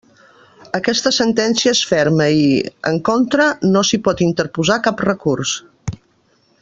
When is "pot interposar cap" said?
4.09-5.05